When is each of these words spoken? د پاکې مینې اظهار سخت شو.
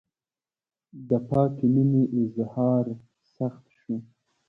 د 1.09 1.09
پاکې 1.29 1.65
مینې 1.73 2.03
اظهار 2.21 2.85
سخت 3.35 3.63
شو. 3.79 3.95